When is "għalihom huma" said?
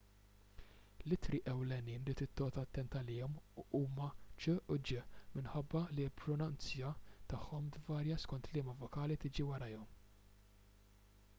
2.99-4.07